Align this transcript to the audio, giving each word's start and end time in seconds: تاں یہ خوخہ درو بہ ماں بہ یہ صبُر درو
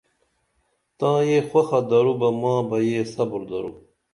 تاں 0.97 1.19
یہ 1.27 1.37
خوخہ 1.49 1.79
درو 1.89 2.13
بہ 2.19 2.29
ماں 2.41 2.59
بہ 2.69 2.77
یہ 2.89 3.01
صبُر 3.13 3.41
درو 3.49 3.71